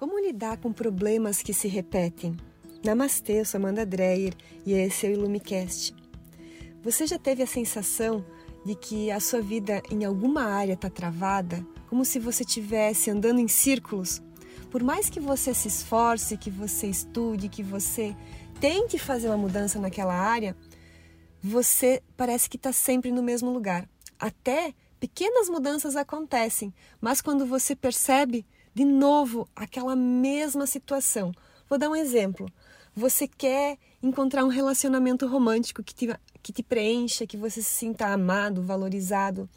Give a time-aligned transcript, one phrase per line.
[0.00, 2.34] Como lidar com problemas que se repetem?
[2.82, 4.32] Namastê, eu sou Amanda Dreyer
[4.64, 5.94] e esse é o Ilumicast.
[6.82, 8.24] Você já teve a sensação
[8.64, 13.40] de que a sua vida em alguma área está travada, como se você estivesse andando
[13.40, 14.22] em círculos?
[14.70, 18.16] Por mais que você se esforce, que você estude, que você
[18.58, 20.56] tente fazer uma mudança naquela área,
[21.42, 23.86] você parece que está sempre no mesmo lugar.
[24.18, 26.72] Até pequenas mudanças acontecem,
[27.02, 31.32] mas quando você percebe, de novo aquela mesma situação.
[31.68, 32.50] Vou dar um exemplo.
[32.94, 36.08] Você quer encontrar um relacionamento romântico que te,
[36.42, 39.48] que te preencha, que você se sinta amado, valorizado,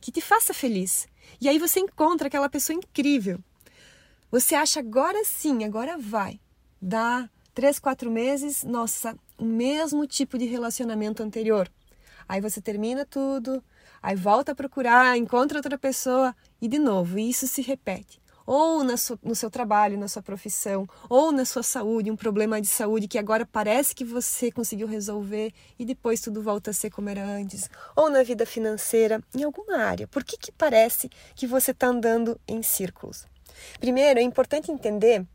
[0.00, 1.08] que te faça feliz.
[1.40, 3.38] E aí você encontra aquela pessoa incrível.
[4.30, 6.40] Você acha agora sim, agora vai.
[6.80, 11.68] Dá três, quatro meses, nossa, o mesmo tipo de relacionamento anterior.
[12.28, 13.64] Aí você termina tudo,
[14.02, 19.34] aí volta a procurar, encontra outra pessoa e de novo, isso se repete ou no
[19.34, 23.44] seu trabalho, na sua profissão, ou na sua saúde, um problema de saúde que agora
[23.44, 28.08] parece que você conseguiu resolver e depois tudo volta a ser como era antes, ou
[28.08, 30.08] na vida financeira, em alguma área.
[30.08, 33.26] Por que, que parece que você está andando em círculos?
[33.78, 35.26] Primeiro, é importante entender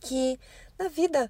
[0.00, 0.38] que
[0.78, 1.28] na vida,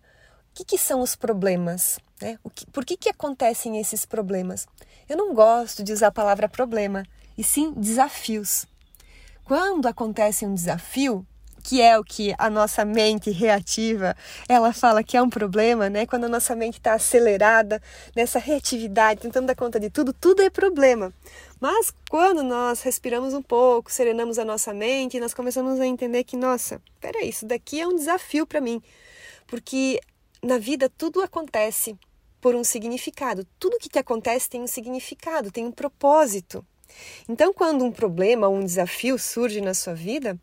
[0.50, 1.98] o que, que são os problemas?
[2.20, 2.38] Né?
[2.44, 4.66] O que, por que, que acontecem esses problemas?
[5.08, 7.02] Eu não gosto de usar a palavra problema,
[7.38, 8.66] e sim desafios
[9.48, 11.26] quando acontece um desafio,
[11.64, 14.14] que é o que a nossa mente reativa,
[14.46, 16.04] ela fala que é um problema, né?
[16.04, 17.80] Quando a nossa mente está acelerada
[18.14, 21.14] nessa reatividade, tentando dar conta de tudo, tudo é problema.
[21.58, 26.36] Mas quando nós respiramos um pouco, serenamos a nossa mente, nós começamos a entender que,
[26.36, 28.82] nossa, peraí, isso daqui é um desafio para mim.
[29.46, 29.98] Porque
[30.42, 31.96] na vida tudo acontece
[32.38, 33.46] por um significado.
[33.58, 36.62] Tudo que te acontece tem um significado, tem um propósito.
[37.28, 40.38] Então, quando um problema, um desafio surge na sua vida,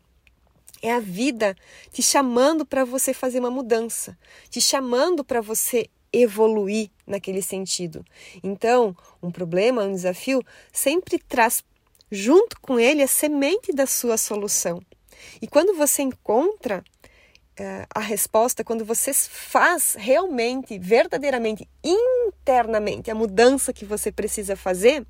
[0.82, 1.56] é a vida
[1.92, 4.16] te chamando para você fazer uma mudança,
[4.50, 8.04] te chamando para você evoluir naquele sentido.
[8.42, 10.42] Então, um problema, um desafio,
[10.72, 11.64] sempre traz
[12.10, 14.80] junto com ele a semente da sua solução.
[15.40, 16.84] E quando você encontra
[17.58, 25.04] uh, a resposta, quando você faz realmente, verdadeiramente, internamente a mudança que você precisa fazer,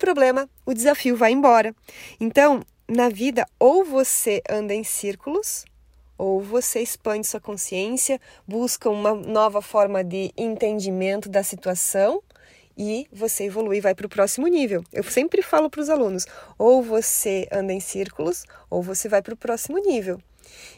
[0.00, 1.74] problema, o desafio vai embora.
[2.18, 5.64] Então, na vida, ou você anda em círculos,
[6.18, 12.22] ou você expande sua consciência, busca uma nova forma de entendimento da situação
[12.76, 14.82] e você evolui e vai para o próximo nível.
[14.92, 16.26] Eu sempre falo para os alunos:
[16.58, 20.20] ou você anda em círculos, ou você vai para o próximo nível.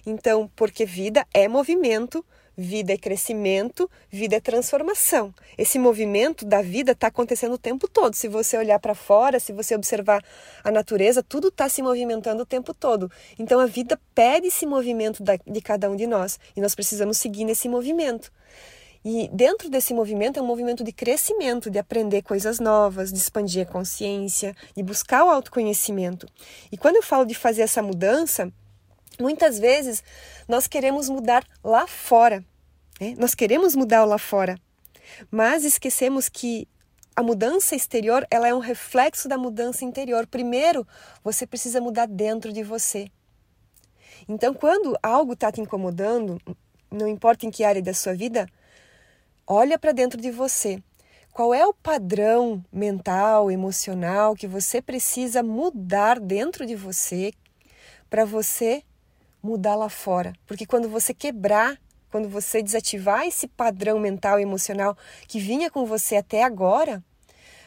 [0.05, 2.25] Então, porque vida é movimento,
[2.57, 5.35] Vida é crescimento, vida é transformação.
[5.57, 8.15] Esse movimento da vida está acontecendo o tempo todo.
[8.15, 10.23] Se você olhar para fora, se você observar
[10.63, 13.11] a natureza, tudo está se movimentando o tempo todo.
[13.39, 17.45] Então a vida pede esse movimento de cada um de nós e nós precisamos seguir
[17.45, 18.31] nesse movimento.
[19.05, 23.67] E dentro desse movimento é um movimento de crescimento, de aprender coisas novas, de expandir
[23.67, 26.29] a consciência, de buscar o autoconhecimento.
[26.71, 28.53] E quando eu falo de fazer essa mudança,
[29.21, 30.03] Muitas vezes
[30.49, 32.45] nós queremos mudar lá fora,
[33.01, 33.15] né?
[33.19, 34.59] nós queremos mudar lá fora,
[35.31, 36.67] mas esquecemos que
[37.15, 40.27] a mudança exterior ela é um reflexo da mudança interior.
[40.27, 40.87] Primeiro,
[41.23, 43.11] você precisa mudar dentro de você.
[44.27, 46.41] Então, quando algo está te incomodando,
[46.91, 48.47] não importa em que área da sua vida,
[49.47, 50.83] olha para dentro de você.
[51.33, 57.33] Qual é o padrão mental, emocional que você precisa mudar dentro de você
[58.09, 58.83] para você
[59.43, 60.33] mudar lá fora.
[60.47, 61.79] Porque quando você quebrar,
[62.11, 67.03] quando você desativar esse padrão mental e emocional que vinha com você até agora,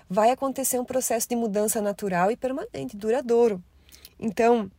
[0.10, 3.62] vai acontecer um processo de mudança natural e permanente, duradouro.
[4.20, 4.72] Então,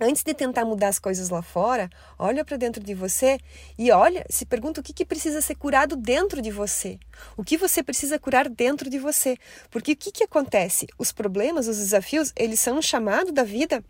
[0.00, 3.38] antes de tentar mudar as coisas lá fora, olha para dentro de você
[3.78, 6.98] e olha, se pergunta o que, que precisa ser curado dentro de você.
[7.36, 9.36] O que você precisa curar dentro de você.
[9.70, 10.86] Porque o que, que acontece?
[10.98, 13.84] Os problemas, os desafios, eles são um chamado da vida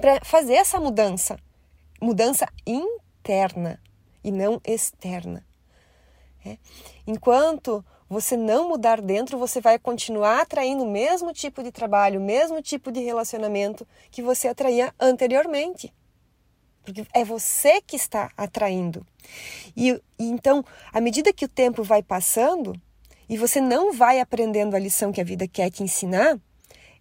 [0.00, 1.36] para fazer essa mudança
[2.00, 3.80] mudança interna
[4.22, 5.46] e não externa.
[6.44, 6.58] É?
[7.06, 12.24] Enquanto você não mudar dentro, você vai continuar atraindo o mesmo tipo de trabalho, o
[12.24, 15.92] mesmo tipo de relacionamento que você atraía anteriormente.
[16.84, 19.04] Porque é você que está atraindo.
[19.76, 22.80] E, e então, à medida que o tempo vai passando
[23.28, 26.38] e você não vai aprendendo a lição que a vida quer te ensinar,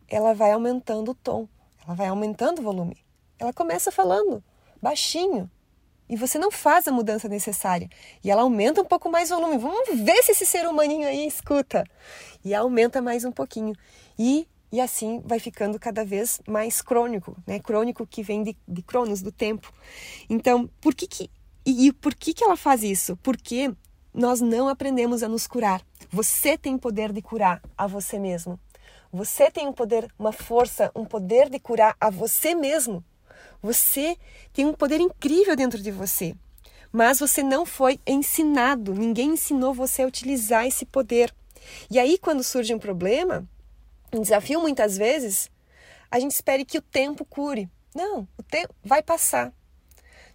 [0.08, 1.48] ela vai aumentando o tom,
[1.86, 2.98] ela vai aumentando o volume.
[3.38, 4.44] Ela começa falando
[4.82, 5.50] baixinho.
[6.08, 7.90] E você não faz a mudança necessária.
[8.24, 9.58] E ela aumenta um pouco mais o volume.
[9.58, 11.84] Vamos ver se esse ser humaninho aí escuta.
[12.44, 13.74] E aumenta mais um pouquinho.
[14.18, 17.60] E e assim vai ficando cada vez mais crônico, né?
[17.60, 19.72] Crônico que vem de, de cronos, do tempo.
[20.30, 21.30] Então, por que que
[21.66, 23.18] e, e por que que ela faz isso?
[23.24, 23.74] Porque
[24.14, 25.82] nós não aprendemos a nos curar.
[26.12, 28.60] Você tem poder de curar a você mesmo.
[29.12, 33.04] Você tem um poder, uma força, um poder de curar a você mesmo.
[33.66, 34.16] Você
[34.54, 36.36] tem um poder incrível dentro de você.
[36.92, 41.34] Mas você não foi ensinado, ninguém ensinou você a utilizar esse poder.
[41.90, 43.44] E aí, quando surge um problema,
[44.14, 45.50] um desafio muitas vezes,
[46.12, 47.68] a gente espere que o tempo cure.
[47.96, 49.52] Não, o tempo vai passar.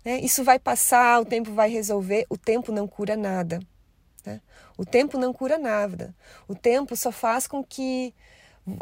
[0.04, 0.18] Né?
[0.18, 2.26] Isso vai passar, o tempo vai resolver.
[2.28, 3.60] O tempo não cura nada.
[4.26, 4.40] Né?
[4.76, 6.12] O tempo não cura nada.
[6.48, 8.12] O tempo só faz com que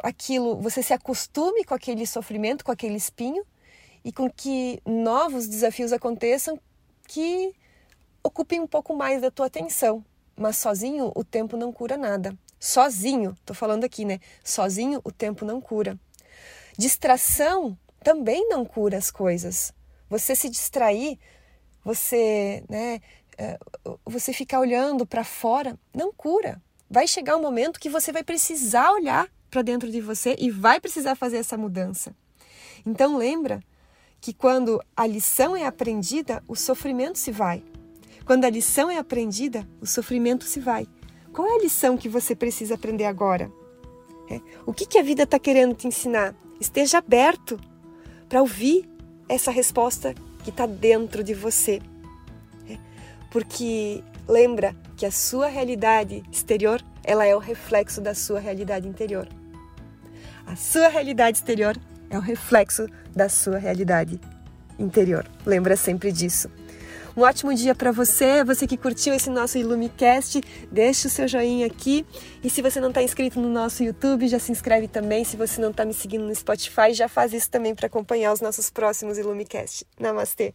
[0.03, 3.45] aquilo você se acostume com aquele sofrimento, com aquele espinho
[4.05, 6.59] e com que novos desafios aconteçam
[7.07, 7.55] que
[8.23, 10.05] ocupem um pouco mais da tua atenção.
[10.37, 12.37] Mas sozinho o tempo não cura nada.
[12.61, 14.21] Sozinho, tô falando aqui, né?
[14.45, 15.99] Sozinho o tempo não cura.
[16.77, 19.73] Distração também não cura as coisas.
[20.09, 21.19] Você se distrair,
[21.85, 23.01] você, né,
[23.37, 23.59] é,
[24.05, 26.61] você ficar olhando para fora, não cura.
[26.91, 30.81] Vai chegar um momento que você vai precisar olhar para dentro de você e vai
[30.81, 32.15] precisar fazer essa mudança.
[32.85, 33.63] Então lembra
[34.21, 37.63] que quando a lição é aprendida, o sofrimento se vai.
[38.25, 40.87] Quando a lição é aprendida, o sofrimento se vai.
[41.33, 43.51] Qual é a lição que você precisa aprender agora?
[44.31, 44.41] É.
[44.67, 46.35] O que, que a vida está querendo te ensinar?
[46.61, 47.59] Esteja aberto
[48.29, 48.89] para ouvir
[49.29, 51.81] essa resposta que está dentro de você.
[52.69, 52.77] É.
[53.31, 59.27] Porque lembra que a sua realidade exterior ela é o reflexo da sua realidade interior.
[60.47, 61.77] A sua realidade exterior
[62.11, 64.21] é o reflexo da sua realidade
[64.79, 65.27] interior.
[65.45, 66.51] Lembra sempre disso.
[67.17, 70.41] Um ótimo dia para você, você que curtiu esse nosso Ilumicast,
[70.71, 72.07] deixa o seu joinha aqui.
[72.45, 75.25] E se você não está inscrito no nosso YouTube, já se inscreve também.
[75.25, 78.41] Se você não está me seguindo no Spotify, já faz isso também para acompanhar os
[78.41, 79.85] nossos próximos Ilumicast.
[79.99, 80.53] Namastê!